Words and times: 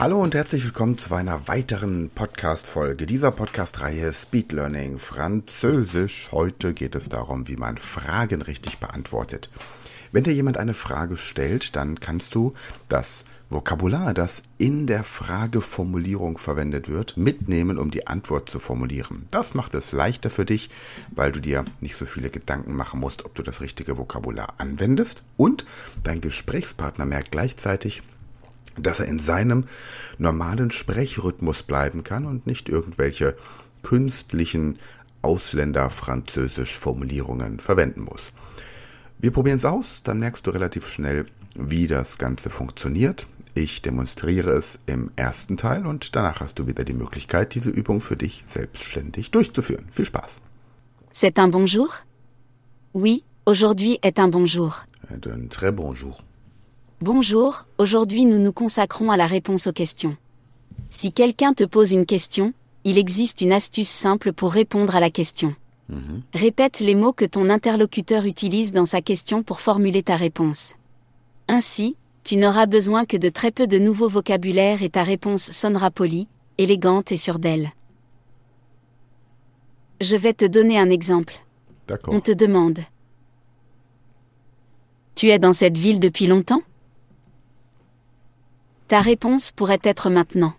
Hallo 0.00 0.22
und 0.22 0.34
herzlich 0.34 0.64
willkommen 0.64 0.96
zu 0.96 1.14
einer 1.14 1.46
weiteren 1.46 2.08
Podcast-Folge 2.08 3.04
dieser 3.04 3.32
Podcast-Reihe 3.32 4.14
Speed 4.14 4.50
Learning 4.50 4.98
Französisch. 4.98 6.30
Heute 6.32 6.72
geht 6.72 6.94
es 6.94 7.10
darum, 7.10 7.48
wie 7.48 7.56
man 7.56 7.76
Fragen 7.76 8.40
richtig 8.40 8.78
beantwortet. 8.78 9.50
Wenn 10.10 10.24
dir 10.24 10.32
jemand 10.32 10.56
eine 10.56 10.72
Frage 10.72 11.18
stellt, 11.18 11.76
dann 11.76 12.00
kannst 12.00 12.34
du 12.34 12.54
das 12.88 13.26
Vokabular, 13.50 14.14
das 14.14 14.42
in 14.56 14.86
der 14.86 15.04
Frageformulierung 15.04 16.38
verwendet 16.38 16.88
wird, 16.88 17.18
mitnehmen, 17.18 17.76
um 17.76 17.90
die 17.90 18.06
Antwort 18.06 18.48
zu 18.48 18.58
formulieren. 18.58 19.26
Das 19.30 19.52
macht 19.52 19.74
es 19.74 19.92
leichter 19.92 20.30
für 20.30 20.46
dich, 20.46 20.70
weil 21.10 21.30
du 21.30 21.40
dir 21.40 21.66
nicht 21.80 21.96
so 21.96 22.06
viele 22.06 22.30
Gedanken 22.30 22.74
machen 22.74 23.00
musst, 23.00 23.26
ob 23.26 23.34
du 23.34 23.42
das 23.42 23.60
richtige 23.60 23.98
Vokabular 23.98 24.54
anwendest 24.56 25.24
und 25.36 25.66
dein 26.02 26.22
Gesprächspartner 26.22 27.04
merkt 27.04 27.32
gleichzeitig, 27.32 28.02
dass 28.76 29.00
er 29.00 29.06
in 29.06 29.18
seinem 29.18 29.64
normalen 30.18 30.70
Sprechrhythmus 30.70 31.62
bleiben 31.62 32.04
kann 32.04 32.26
und 32.26 32.46
nicht 32.46 32.68
irgendwelche 32.68 33.34
künstlichen 33.82 34.78
Ausländer-Französisch-Formulierungen 35.22 37.60
verwenden 37.60 38.02
muss. 38.02 38.32
Wir 39.18 39.32
probieren 39.32 39.58
es 39.58 39.64
aus, 39.64 40.02
dann 40.02 40.18
merkst 40.18 40.46
du 40.46 40.50
relativ 40.50 40.86
schnell, 40.86 41.24
wie 41.54 41.86
das 41.86 42.18
Ganze 42.18 42.50
funktioniert. 42.50 43.26
Ich 43.54 43.82
demonstriere 43.82 44.52
es 44.52 44.78
im 44.86 45.10
ersten 45.16 45.56
Teil 45.56 45.86
und 45.86 46.14
danach 46.16 46.40
hast 46.40 46.58
du 46.58 46.66
wieder 46.66 46.84
die 46.84 46.94
Möglichkeit, 46.94 47.54
diese 47.54 47.68
Übung 47.68 48.00
für 48.00 48.16
dich 48.16 48.44
selbstständig 48.46 49.30
durchzuführen. 49.30 49.86
Viel 49.90 50.06
Spaß. 50.06 50.40
C'est 51.12 51.38
un 51.38 51.48
bonjour 51.48 51.88
Oui, 52.92 53.24
aujourd'hui 53.44 53.98
est 54.02 54.18
un 54.18 54.28
bonjour. 54.28 54.84
Un 55.10 55.48
très 55.48 55.72
bonjour. 55.72 56.22
Bonjour, 57.02 57.64
aujourd'hui 57.78 58.26
nous 58.26 58.38
nous 58.38 58.52
consacrons 58.52 59.10
à 59.10 59.16
la 59.16 59.24
réponse 59.26 59.66
aux 59.66 59.72
questions. 59.72 60.18
Si 60.90 61.12
quelqu'un 61.12 61.54
te 61.54 61.64
pose 61.64 61.92
une 61.92 62.04
question, 62.04 62.52
il 62.84 62.98
existe 62.98 63.40
une 63.40 63.54
astuce 63.54 63.88
simple 63.88 64.34
pour 64.34 64.52
répondre 64.52 64.94
à 64.94 65.00
la 65.00 65.08
question. 65.08 65.54
Mhm. 65.88 66.20
Répète 66.34 66.80
les 66.80 66.94
mots 66.94 67.14
que 67.14 67.24
ton 67.24 67.48
interlocuteur 67.48 68.26
utilise 68.26 68.74
dans 68.74 68.84
sa 68.84 69.00
question 69.00 69.42
pour 69.42 69.62
formuler 69.62 70.02
ta 70.02 70.14
réponse. 70.14 70.74
Ainsi, 71.48 71.96
tu 72.22 72.36
n'auras 72.36 72.66
besoin 72.66 73.06
que 73.06 73.16
de 73.16 73.30
très 73.30 73.50
peu 73.50 73.66
de 73.66 73.78
nouveaux 73.78 74.10
vocabulaire 74.10 74.82
et 74.82 74.90
ta 74.90 75.02
réponse 75.02 75.52
sonnera 75.52 75.90
polie, 75.90 76.28
élégante 76.58 77.12
et 77.12 77.16
sûre 77.16 77.38
d'elle. 77.38 77.70
Je 80.02 80.16
vais 80.16 80.34
te 80.34 80.44
donner 80.44 80.78
un 80.78 80.90
exemple. 80.90 81.34
D'accord. 81.88 82.12
On 82.12 82.20
te 82.20 82.32
demande. 82.32 82.80
Tu 85.14 85.30
es 85.30 85.38
dans 85.38 85.54
cette 85.54 85.78
ville 85.78 85.98
depuis 85.98 86.26
longtemps? 86.26 86.60
Ta 88.90 89.00
réponse 89.00 89.52
pourrait 89.52 89.78
être 89.84 90.10
maintenant. 90.10 90.52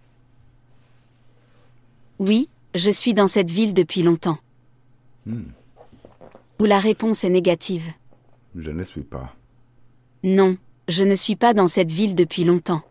Oui, 2.17 2.47
je 2.73 2.89
suis 2.89 3.13
dans 3.13 3.27
cette 3.27 3.51
ville 3.51 3.73
depuis 3.73 4.03
longtemps. 4.03 4.37
Hmm. 5.25 5.49
Ou 6.61 6.63
la 6.63 6.79
réponse 6.79 7.25
est 7.25 7.29
négative. 7.29 7.91
Je 8.55 8.71
ne 8.71 8.85
suis 8.85 9.01
pas. 9.01 9.35
Non, 10.23 10.55
je 10.87 11.03
ne 11.03 11.13
suis 11.13 11.35
pas 11.35 11.53
dans 11.53 11.67
cette 11.67 11.91
ville 11.91 12.15
depuis 12.15 12.45
longtemps. 12.45 12.83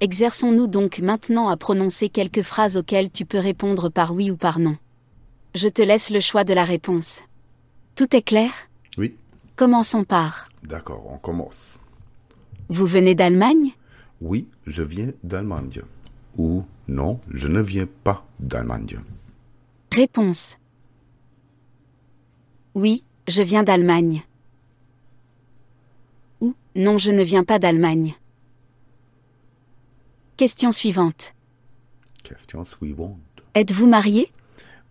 Exerçons-nous 0.00 0.66
donc 0.66 0.98
maintenant 1.00 1.50
à 1.50 1.58
prononcer 1.58 2.08
quelques 2.08 2.40
phrases 2.40 2.78
auxquelles 2.78 3.10
tu 3.10 3.26
peux 3.26 3.40
répondre 3.40 3.90
par 3.90 4.14
oui 4.14 4.30
ou 4.30 4.38
par 4.38 4.58
non. 4.58 4.78
Je 5.54 5.68
te 5.68 5.82
laisse 5.82 6.08
le 6.08 6.20
choix 6.20 6.44
de 6.44 6.54
la 6.54 6.64
réponse. 6.64 7.20
Tout 7.94 8.16
est 8.16 8.22
clair? 8.22 8.50
Oui. 8.96 9.18
Commençons 9.54 10.04
par. 10.04 10.48
D'accord, 10.62 11.06
on 11.12 11.18
commence. 11.18 11.78
Vous 12.68 12.86
venez 12.86 13.14
d'Allemagne? 13.14 13.72
Oui, 14.20 14.48
je 14.66 14.82
viens 14.82 15.12
d'Allemagne. 15.24 15.82
Ou 16.36 16.64
non, 16.86 17.20
je 17.30 17.48
ne 17.48 17.62
viens 17.62 17.88
pas 18.04 18.26
d'Allemagne. 18.38 19.00
Réponse. 19.92 20.58
Oui, 22.74 23.04
je 23.26 23.42
viens 23.42 23.62
d'Allemagne. 23.62 24.22
Ou 26.40 26.54
non, 26.74 26.98
je 26.98 27.10
ne 27.10 27.22
viens 27.22 27.44
pas 27.44 27.58
d'Allemagne. 27.58 28.14
Question 30.36 30.70
suivante. 30.70 31.34
Question 32.22 32.64
suivante. 32.64 33.18
Êtes-vous 33.54 33.86
marié? 33.86 34.30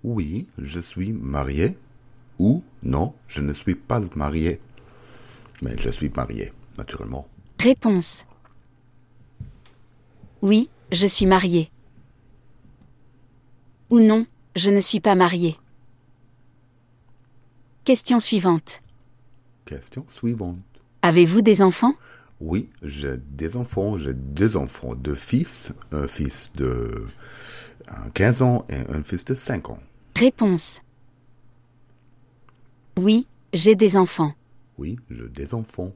Oui, 0.03 0.47
je 0.57 0.79
suis 0.79 1.13
marié. 1.13 1.77
Ou 2.39 2.63
non, 2.83 3.13
je 3.27 3.41
ne 3.41 3.53
suis 3.53 3.75
pas 3.75 4.01
marié. 4.16 4.59
Mais 5.61 5.77
je 5.77 5.89
suis 5.89 6.09
marié, 6.09 6.51
naturellement. 6.77 7.27
Réponse. 7.59 8.25
Oui, 10.41 10.69
je 10.91 11.07
suis 11.07 11.25
marié. 11.25 11.72
Ou 13.90 14.00
non, 14.00 14.25
je 14.56 14.69
ne 14.69 14.79
suis 14.79 15.00
pas 15.00 15.16
marié. 15.16 15.57
Question 17.84 18.19
suivante. 18.19 18.81
Question 19.66 20.06
suivante. 20.09 20.57
Avez-vous 21.01 21.41
des 21.41 21.62
enfants? 21.62 21.94
Oui, 22.40 22.69
j'ai 22.84 23.17
des 23.17 23.56
enfants. 23.56 23.97
J'ai 23.97 24.13
deux 24.13 24.57
enfants, 24.57 24.94
deux 24.94 25.16
fils. 25.16 25.73
Un 25.91 26.07
fils 26.07 26.51
de 26.56 27.07
euh, 27.90 28.09
15 28.13 28.41
ans 28.41 28.66
et 28.69 28.75
un 28.75 29.01
fils 29.01 29.25
de 29.25 29.34
5 29.34 29.69
ans. 29.69 29.79
Réponse. 30.16 30.81
Oui, 32.97 33.28
j'ai 33.53 33.75
des 33.75 33.97
enfants. 33.97 34.34
Oui, 34.78 34.97
j'ai 35.09 35.29
des 35.29 35.53
enfants. 35.53 35.94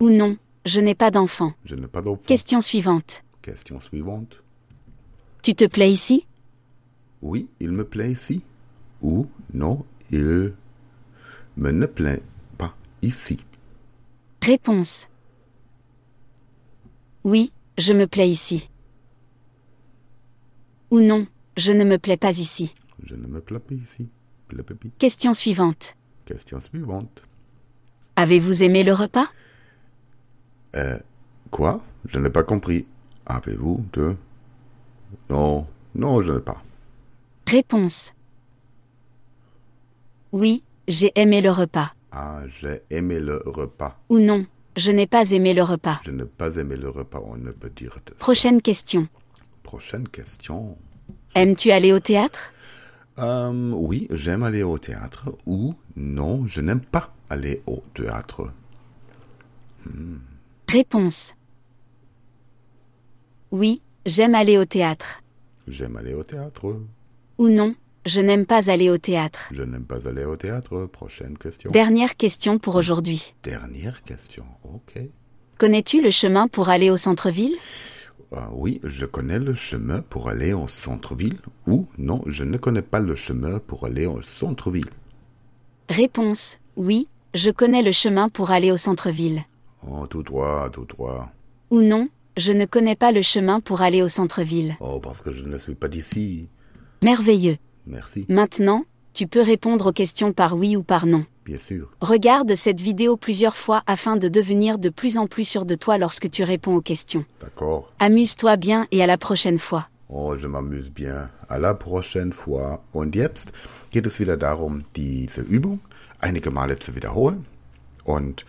Ou 0.00 0.10
non, 0.10 0.36
je 0.66 0.80
n'ai 0.80 0.94
pas 0.94 1.10
d'enfants. 1.10 1.54
Je 1.64 1.76
n'ai 1.76 1.86
pas 1.86 2.02
d'enfants. 2.02 2.26
Question 2.26 2.60
suivante. 2.60 3.22
Question 3.40 3.80
suivante. 3.80 4.42
Tu 5.42 5.54
te 5.54 5.64
plais 5.64 5.90
ici? 5.90 6.26
Oui, 7.22 7.48
il 7.60 7.70
me 7.70 7.84
plaît 7.84 8.10
ici. 8.10 8.44
Ou 9.00 9.28
non, 9.54 9.84
il 10.10 10.52
me 11.56 11.70
ne 11.70 11.86
plaît 11.86 12.20
pas 12.58 12.74
ici. 13.00 13.38
Réponse. 14.42 15.08
Oui, 17.22 17.52
je 17.78 17.92
me 17.92 18.06
plais 18.06 18.28
ici. 18.28 18.68
Ou 20.90 21.00
non, 21.00 21.26
je 21.56 21.72
ne 21.72 21.84
me 21.84 21.98
plais 21.98 22.16
pas 22.16 22.38
ici. 22.38 22.74
Je 23.02 23.14
ne 23.14 23.26
me 23.26 23.40
plais 23.40 23.60
pas 23.60 23.74
ici. 23.74 24.08
Plais 24.48 24.62
pas 24.62 24.74
ici. 24.74 24.92
Question 24.98 25.32
suivante. 25.32 25.96
Question 26.24 26.60
suivante. 26.60 27.22
Avez-vous 28.16 28.62
aimé 28.64 28.82
le 28.82 28.92
repas? 28.92 29.28
Euh, 30.76 30.98
quoi? 31.50 31.82
Je 32.06 32.18
n'ai 32.18 32.30
pas 32.30 32.42
compris. 32.42 32.86
Avez-vous 33.26 33.84
de... 33.92 34.16
Non, 35.30 35.66
non, 35.94 36.22
je 36.22 36.32
n'ai 36.32 36.40
pas. 36.40 36.62
Réponse. 37.48 38.12
Oui, 40.32 40.62
j'ai 40.86 41.12
aimé 41.14 41.40
le 41.40 41.50
repas. 41.50 41.92
Ah, 42.12 42.42
j'ai 42.46 42.82
aimé 42.90 43.20
le 43.20 43.42
repas. 43.46 43.98
Ou 44.08 44.18
non, 44.18 44.46
je 44.76 44.90
n'ai 44.90 45.06
pas 45.06 45.30
aimé 45.30 45.54
le 45.54 45.62
repas. 45.62 46.00
Je 46.04 46.10
n'ai 46.10 46.24
pas 46.24 46.56
aimé 46.56 46.76
le 46.76 46.88
repas, 46.88 47.20
on 47.24 47.36
ne 47.36 47.50
peut 47.50 47.70
dire 47.70 47.98
de 48.04 48.12
ça. 48.12 48.18
Prochaine 48.18 48.60
question. 48.60 49.08
Prochaine 49.62 50.08
question. 50.08 50.76
Aimes-tu 51.34 51.70
aller 51.70 51.92
au 51.92 52.00
théâtre? 52.00 52.52
Euh, 53.18 53.70
oui, 53.72 54.08
j'aime 54.10 54.42
aller 54.42 54.62
au 54.62 54.78
théâtre. 54.78 55.30
Ou 55.46 55.74
non, 55.96 56.46
je 56.46 56.60
n'aime 56.60 56.80
pas 56.80 57.14
aller 57.30 57.62
au 57.66 57.82
théâtre. 57.94 58.50
Réponse. 60.76 61.34
Oui, 63.50 63.80
j'aime 64.04 64.34
aller 64.34 64.58
au 64.58 64.66
théâtre. 64.66 65.22
J'aime 65.66 65.96
aller 65.96 66.12
au 66.12 66.22
théâtre. 66.22 66.82
Ou 67.38 67.48
non, 67.48 67.74
je 68.04 68.20
n'aime 68.20 68.44
pas 68.44 68.68
aller 68.70 68.90
au 68.90 68.98
théâtre. 68.98 69.48
Je 69.52 69.62
n'aime 69.62 69.86
pas 69.86 70.06
aller 70.06 70.26
au 70.26 70.36
théâtre. 70.36 70.84
Prochaine 70.84 71.38
question. 71.38 71.70
Dernière 71.70 72.18
question 72.18 72.58
pour 72.58 72.74
aujourd'hui. 72.74 73.34
Dernière 73.42 74.02
question. 74.02 74.44
Ok. 74.64 75.00
Connais-tu 75.56 76.02
le 76.02 76.10
chemin 76.10 76.46
pour 76.46 76.68
aller 76.68 76.90
au 76.90 76.98
centre-ville? 76.98 77.56
Ah 78.30 78.50
oui, 78.52 78.78
je 78.84 79.06
connais 79.06 79.38
le 79.38 79.54
chemin 79.54 80.02
pour 80.02 80.28
aller 80.28 80.52
au 80.52 80.68
centre-ville. 80.68 81.38
Ou 81.66 81.86
non, 81.96 82.22
je 82.26 82.44
ne 82.44 82.58
connais 82.58 82.82
pas 82.82 83.00
le 83.00 83.14
chemin 83.14 83.60
pour 83.60 83.86
aller 83.86 84.04
au 84.04 84.20
centre-ville. 84.20 84.90
Réponse. 85.88 86.58
Oui, 86.76 87.08
je 87.32 87.48
connais 87.48 87.80
le 87.80 87.92
chemin 87.92 88.28
pour 88.28 88.50
aller 88.50 88.72
au 88.72 88.76
centre-ville. 88.76 89.42
Oh, 89.88 90.06
tout 90.06 90.22
droit, 90.22 90.70
tout 90.70 90.84
droit. 90.84 91.30
Ou 91.70 91.80
non, 91.80 92.08
je 92.36 92.52
ne 92.52 92.64
connais 92.66 92.96
pas 92.96 93.12
le 93.12 93.22
chemin 93.22 93.60
pour 93.60 93.80
aller 93.82 94.02
au 94.02 94.08
centre-ville. 94.08 94.76
Oh, 94.80 95.00
parce 95.00 95.20
que 95.22 95.32
je 95.32 95.42
ne 95.44 95.58
suis 95.58 95.74
pas 95.74 95.88
d'ici. 95.88 96.48
Merveilleux. 97.02 97.56
Merci, 97.86 98.26
Maintenant, 98.28 98.84
tu 99.12 99.26
peux 99.26 99.42
répondre 99.42 99.86
aux 99.88 99.92
questions 99.92 100.32
par 100.32 100.56
oui 100.56 100.76
ou 100.76 100.82
par 100.82 101.06
non. 101.06 101.24
bien 101.44 101.56
sûr. 101.58 101.90
Regarde 102.00 102.54
cette 102.56 102.80
vidéo 102.80 103.16
plusieurs 103.16 103.54
fois 103.56 103.82
afin 103.86 104.16
de 104.16 104.28
devenir 104.28 104.78
de 104.78 104.88
plus 104.88 105.18
en 105.18 105.26
plus 105.28 105.44
sûr 105.44 105.64
de 105.66 105.76
toi 105.76 105.96
lorsque 105.98 106.28
tu 106.30 106.42
réponds 106.42 106.74
aux 106.76 106.80
questions. 106.82 107.24
D'accord. 107.40 107.92
Amuse-toi 108.00 108.56
bien 108.56 108.86
et 108.90 109.02
à 109.02 109.06
la 109.06 109.16
prochaine 109.18 109.58
fois. 109.60 109.88
Oh, 110.08 110.36
je 110.36 110.48
m'amuse 110.48 110.90
bien. 110.90 111.30
À 111.48 111.58
la 111.60 111.74
prochaine 111.74 112.32
fois. 112.32 112.82
Und 112.92 113.14
jetzt 113.14 113.52
geht 113.92 114.06
es 114.06 114.18
wieder 114.18 114.36
darum, 114.36 114.82
diese 114.96 115.42
Übung 115.42 115.78
einige 116.20 116.50
Male 116.50 116.76
zu 116.78 116.94
wiederholen 116.96 117.44
und 118.04 118.44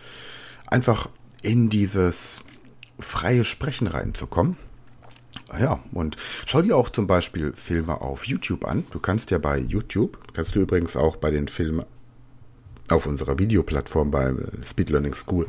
einfach 0.66 1.08
in 1.42 1.68
dieses 1.68 2.40
freie 2.98 3.44
Sprechen 3.44 3.86
reinzukommen. 3.86 4.56
Ja, 5.58 5.80
und 5.92 6.16
schau 6.46 6.62
dir 6.62 6.76
auch 6.76 6.88
zum 6.88 7.06
Beispiel 7.06 7.52
Filme 7.52 8.00
auf 8.00 8.26
YouTube 8.26 8.64
an. 8.64 8.84
Du 8.90 8.98
kannst 8.98 9.30
ja 9.30 9.38
bei 9.38 9.58
YouTube, 9.58 10.18
kannst 10.34 10.54
du 10.54 10.60
übrigens 10.60 10.96
auch 10.96 11.16
bei 11.16 11.30
den 11.30 11.48
Filmen 11.48 11.84
auf 12.88 13.06
unserer 13.06 13.38
Videoplattform 13.38 14.10
bei 14.10 14.34
Speed 14.62 14.90
Learning 14.90 15.14
School, 15.14 15.46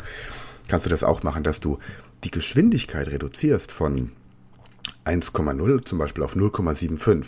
kannst 0.67 0.85
du 0.85 0.89
das 0.89 1.03
auch 1.03 1.23
machen, 1.23 1.43
dass 1.43 1.59
du 1.59 1.79
die 2.23 2.31
Geschwindigkeit 2.31 3.07
reduzierst 3.07 3.71
von 3.71 4.11
1,0 5.09 5.85
zum 5.85 5.97
Beispiel 5.97 6.23
auf 6.23 6.35
0,75. 6.35 7.27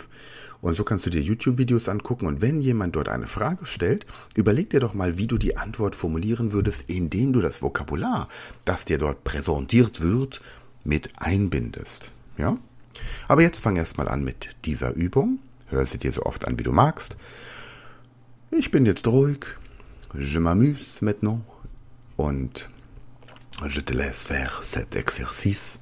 Und 0.60 0.74
so 0.74 0.84
kannst 0.84 1.04
du 1.04 1.10
dir 1.10 1.20
YouTube-Videos 1.20 1.88
angucken 1.88 2.26
und 2.26 2.40
wenn 2.40 2.60
jemand 2.60 2.94
dort 2.94 3.08
eine 3.08 3.26
Frage 3.26 3.66
stellt, 3.66 4.06
überleg 4.36 4.70
dir 4.70 4.78
doch 4.78 4.94
mal, 4.94 5.18
wie 5.18 5.26
du 5.26 5.36
die 5.36 5.56
Antwort 5.56 5.96
formulieren 5.96 6.52
würdest, 6.52 6.84
indem 6.86 7.32
du 7.32 7.40
das 7.40 7.62
Vokabular, 7.62 8.28
das 8.64 8.84
dir 8.84 8.98
dort 8.98 9.24
präsentiert 9.24 10.00
wird, 10.00 10.40
mit 10.84 11.10
einbindest. 11.16 12.12
Ja? 12.38 12.56
Aber 13.26 13.42
jetzt 13.42 13.60
fang 13.60 13.76
erst 13.76 13.98
mal 13.98 14.08
an 14.08 14.22
mit 14.22 14.50
dieser 14.64 14.94
Übung. 14.94 15.40
Hör 15.66 15.84
sie 15.86 15.98
dir 15.98 16.12
so 16.12 16.22
oft 16.22 16.46
an, 16.46 16.58
wie 16.58 16.62
du 16.62 16.72
magst. 16.72 17.16
Ich 18.52 18.70
bin 18.70 18.86
jetzt 18.86 19.06
ruhig. 19.06 19.46
Je 20.14 20.38
m'amuse 20.38 21.00
maintenant. 21.00 21.40
Und 22.16 22.68
je 23.66 23.80
te 23.80 23.94
laisse 23.94 24.26
faire 24.26 24.62
cet 24.62 24.94
exercice. 24.94 25.80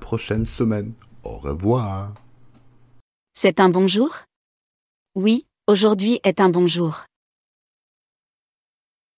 Prochaine. 0.00 0.44
Au 1.22 1.38
revoir. 1.38 2.14
C'est 3.34 3.60
un 3.60 3.68
bon 3.68 3.86
jour 3.86 4.10
Oui, 5.14 5.46
aujourd'hui 5.66 6.20
est 6.24 6.40
un 6.40 6.48
bon 6.48 6.66
jour. 6.66 7.04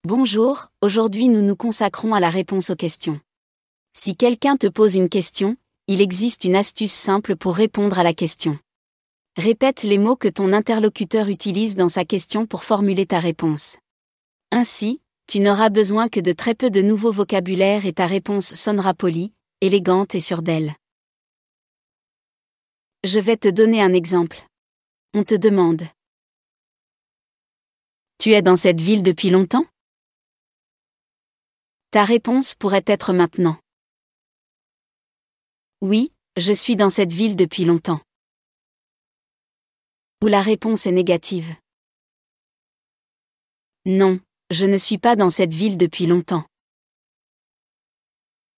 Bonjour, 0.05 0.69
aujourd'hui 0.83 1.29
nous 1.29 1.43
nous 1.43 1.57
consacrons 1.57 2.13
à 2.13 2.21
la 2.21 2.29
réponse 2.29 2.71
aux 2.71 2.77
questions. 2.77 3.21
Si 3.95 4.17
quelqu'un 4.17 4.57
te 4.57 4.67
pose 4.67 4.95
une 4.95 5.09
question, 5.09 5.57
il 5.87 6.01
existe 6.01 6.45
une 6.45 6.57
astuce 6.57 6.93
simple 6.93 7.37
pour 7.37 7.55
répondre 7.55 7.99
à 7.99 8.03
la 8.03 8.15
question. 8.15 8.59
Répète 9.37 9.85
les 9.85 9.99
mots 9.99 10.17
que 10.17 10.29
ton 10.29 10.53
interlocuteur 10.53 11.29
utilise 11.29 11.77
dans 11.77 11.89
sa 11.89 12.05
question 12.05 12.47
pour 12.47 12.65
formuler 12.65 13.07
ta 13.07 13.21
réponse. 13.21 13.79
Ainsi, 14.51 15.01
tu 15.33 15.41
n'auras 15.41 15.71
besoin 15.71 16.11
que 16.11 16.21
de 16.21 16.33
très 16.33 16.55
peu 16.55 16.69
de 16.69 16.83
nouveaux 16.83 17.11
vocabulaire 17.11 17.87
et 17.87 17.95
ta 17.95 18.07
réponse 18.07 18.53
sonnera 18.53 18.93
polie, 18.93 19.33
élégante 19.63 20.15
et 20.15 20.21
sûre 20.21 20.43
d'elle. 20.43 20.75
Je 23.03 23.19
vais 23.19 23.39
te 23.39 23.49
donner 23.49 23.81
un 23.81 23.95
exemple. 23.95 24.47
On 25.15 25.25
te 25.25 25.35
demande. 25.35 25.85
Tu 28.19 28.33
es 28.35 28.43
dans 28.43 28.57
cette 28.57 28.83
ville 28.83 29.03
depuis 29.03 29.31
longtemps? 29.31 29.65
Ta 31.93 32.05
réponse 32.05 32.55
pourrait 32.55 32.85
être 32.85 33.15
maintenant. 33.15 33.59
Oui, 35.81 36.13
je 36.37 36.53
suis 36.53 36.77
dans 36.77 36.91
cette 36.91 37.15
ville 37.15 37.37
depuis 37.37 37.65
longtemps. 37.65 38.03
Ou 40.23 40.27
la 40.27 40.43
réponse 40.43 40.87
est 40.87 40.93
négative. 40.93 41.57
Non, 43.87 44.21
je 44.53 44.67
ne 44.67 44.77
suis 44.77 44.99
pas 44.99 45.17
dans 45.17 45.31
cette 45.31 45.55
ville 45.55 45.79
depuis 45.79 46.05
longtemps. 46.05 46.45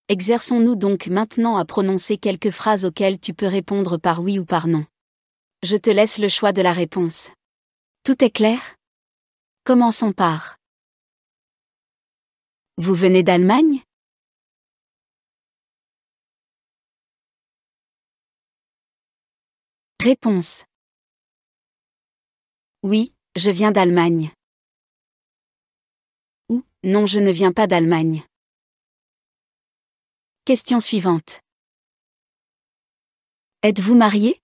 Exerçons-nous 0.09 0.75
donc 0.75 1.07
maintenant 1.07 1.55
à 1.55 1.63
prononcer 1.63 2.17
quelques 2.17 2.51
phrases 2.51 2.83
auxquelles 2.83 3.17
tu 3.17 3.33
peux 3.33 3.47
répondre 3.47 3.97
par 3.97 4.21
oui 4.21 4.37
ou 4.37 4.45
par 4.45 4.67
non. 4.67 4.85
Je 5.63 5.77
te 5.77 5.89
laisse 5.89 6.17
le 6.17 6.27
choix 6.27 6.51
de 6.51 6.61
la 6.61 6.73
réponse. 6.73 7.31
Tout 8.03 8.23
est 8.23 8.29
clair? 8.29 8.75
Commençons 9.63 10.11
par. 10.11 10.57
Vous 12.77 12.93
venez 12.93 13.23
d'Allemagne? 13.23 13.81
Réponse. 20.03 20.65
Oui, 22.83 23.15
je 23.35 23.49
viens 23.49 23.71
d'Allemagne. 23.71 24.31
Ou, 26.49 26.63
non, 26.83 27.05
je 27.05 27.19
ne 27.19 27.31
viens 27.31 27.51
pas 27.51 27.67
d'Allemagne. 27.67 28.23
Question 30.45 30.79
suivante. 30.79 31.41
Êtes-vous 33.63 33.95
marié? 33.95 34.41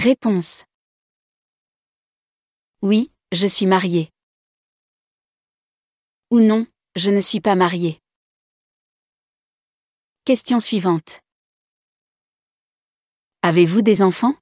Réponse. 0.00 0.64
Oui, 2.82 3.10
je 3.32 3.46
suis 3.46 3.66
marié. 3.66 4.10
Ou 6.30 6.40
non, 6.40 6.66
je 6.94 7.10
ne 7.10 7.20
suis 7.20 7.40
pas 7.40 7.56
marié. 7.56 8.00
Question 10.24 10.60
suivante. 10.60 11.20
Avez-vous 13.48 13.80
des 13.80 14.02
enfants? 14.02 14.34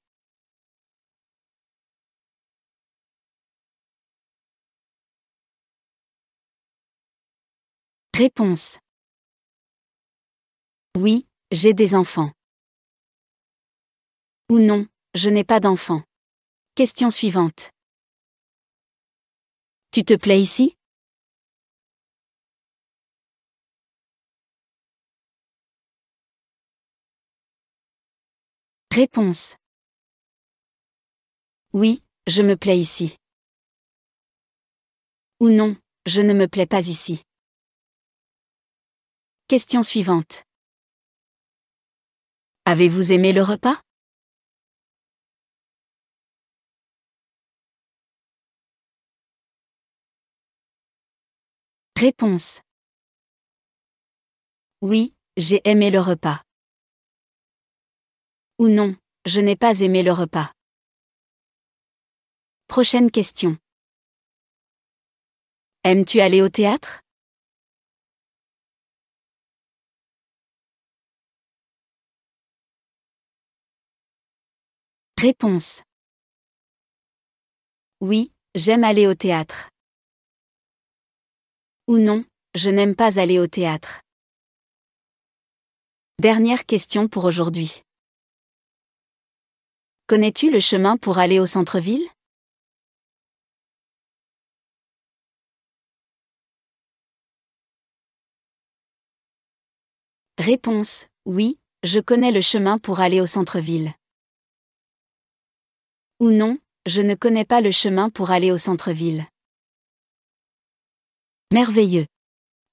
Réponse. 8.17 8.79
Oui, 10.97 11.27
j'ai 11.51 11.75
des 11.75 11.95
enfants. 11.95 12.33
Ou 14.49 14.59
non, 14.59 14.87
je 15.15 15.29
n'ai 15.29 15.45
pas 15.45 15.61
d'enfants. 15.61 16.03
Question 16.75 17.11
suivante. 17.11 17.73
Tu 19.91 20.03
te 20.07 20.15
plais 20.15 20.41
ici? 20.41 20.79
Réponse. 28.95 29.57
Oui, 31.73 32.05
je 32.29 32.43
me 32.43 32.55
plais 32.55 32.79
ici. 32.79 33.17
Ou 35.41 35.49
non, 35.49 35.77
je 36.07 36.21
ne 36.21 36.33
me 36.33 36.47
plais 36.47 36.67
pas 36.67 36.87
ici. 36.87 37.25
Question 39.49 39.83
suivante. 39.83 40.45
Avez-vous 42.67 43.11
aimé 43.11 43.33
le 43.33 43.43
repas? 43.43 43.83
Réponse. 51.97 52.61
Oui, 54.83 55.17
j'ai 55.37 55.69
aimé 55.69 55.91
le 55.91 55.99
repas. 55.99 56.45
Ou 58.61 58.69
non, 58.69 58.97
je 59.27 59.41
n'ai 59.41 59.57
pas 59.57 59.81
aimé 59.81 60.05
le 60.05 60.13
repas. 60.13 60.53
Prochaine 62.69 63.11
question. 63.11 63.59
Aimes-tu 65.83 66.21
aller 66.21 66.41
au 66.41 66.49
théâtre? 66.49 67.01
Réponse. 75.19 75.83
Oui, 78.01 78.31
j'aime 78.55 78.85
aller 78.85 79.09
au 79.09 79.15
théâtre. 79.15 79.69
Ou 81.89 81.99
non, 81.99 82.25
je 82.55 82.71
n'aime 82.71 82.95
pas 82.95 83.19
aller 83.19 83.41
au 83.41 83.49
théâtre. 83.49 84.03
Dernière 86.21 86.67
question 86.67 87.09
pour 87.09 87.25
aujourd'hui. 87.25 87.83
Connais-tu 90.07 90.51
le 90.51 90.61
chemin 90.61 90.99
pour 90.99 91.17
aller 91.17 91.41
au 91.41 91.47
centre-ville? 91.47 92.07
Réponse. 100.37 101.07
Oui, 101.25 101.59
je 101.85 102.01
connais 102.01 102.33
le 102.33 102.43
chemin 102.43 102.77
pour 102.77 103.01
aller 103.01 103.23
au 103.23 103.27
centre-ville. 103.27 103.95
Ou 106.21 106.31
non, 106.31 106.59
je 106.85 107.01
ne 107.01 107.15
connais 107.15 107.47
pas 107.47 107.63
le 107.63 107.71
chemin 107.71 108.11
pour 108.11 108.31
aller 108.31 108.53
au 108.53 108.59
centre-ville. 108.59 109.25
Merveilleux. 111.51 112.07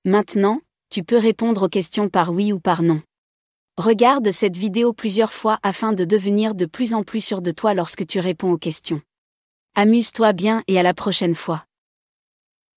Maintenant, 0.03 0.59
tu 0.89 1.05
peux 1.05 1.17
répondre 1.17 1.67
aux 1.67 1.69
questions 1.69 2.09
par 2.09 2.33
oui 2.33 2.51
ou 2.51 2.59
par 2.59 2.81
non. 2.81 3.01
Regarde 3.77 4.31
cette 4.31 4.57
vidéo 4.57 4.93
plusieurs 4.93 5.31
fois 5.31 5.57
afin 5.63 5.93
de 5.93 6.03
devenir 6.03 6.55
de 6.55 6.65
plus 6.65 6.93
en 6.93 7.03
plus 7.03 7.21
sûr 7.21 7.41
de 7.41 7.51
toi 7.51 7.73
lorsque 7.73 8.05
tu 8.05 8.19
réponds 8.19 8.51
aux 8.51 8.57
questions. 8.57 9.01
Amuse-toi 9.75 10.33
bien 10.33 10.61
et 10.67 10.77
à 10.77 10.83
la 10.83 10.93
prochaine 10.93 11.35
fois. 11.35 11.65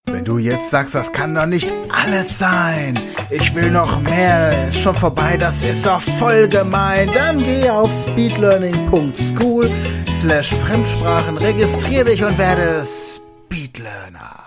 Wenn 0.06 0.22
du 0.22 0.38
jetzt 0.38 0.70
sagst, 0.70 0.94
das 0.94 1.10
kann 1.12 1.34
doch 1.34 1.46
nicht 1.46 1.74
alles 1.90 2.38
sein, 2.38 2.94
ich 3.30 3.54
will 3.54 3.70
noch 3.70 4.00
mehr, 4.02 4.68
ist 4.68 4.80
schon 4.80 4.94
vorbei, 4.94 5.38
das 5.38 5.62
ist 5.62 5.86
doch 5.86 6.02
voll 6.02 6.46
gemein, 6.46 7.10
dann 7.14 7.38
geh 7.38 7.70
auf 7.70 7.90
speedlearning.school 7.90 9.70
slash 10.12 10.50
Fremdsprachen, 10.54 11.38
registrier 11.38 12.04
dich 12.04 12.22
und 12.22 12.36
werde 12.36 12.84
Speedlearner. 12.86 14.43